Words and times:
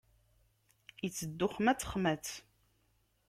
Iteddu 1.07 1.47
xmat, 1.53 1.81
xmat. 1.91 2.25